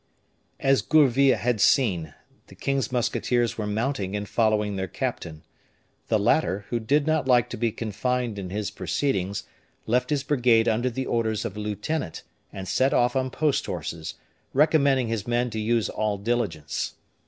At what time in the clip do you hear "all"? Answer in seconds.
15.87-16.17